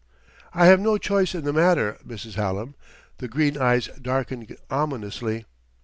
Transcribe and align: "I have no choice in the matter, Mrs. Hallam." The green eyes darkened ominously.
"I 0.51 0.65
have 0.65 0.79
no 0.79 0.97
choice 0.97 1.35
in 1.35 1.43
the 1.43 1.53
matter, 1.53 1.99
Mrs. 2.03 2.33
Hallam." 2.33 2.73
The 3.19 3.27
green 3.27 3.55
eyes 3.55 3.85
darkened 4.01 4.57
ominously. 4.71 5.45